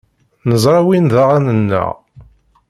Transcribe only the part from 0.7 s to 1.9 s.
win d aɣan-nneɣ.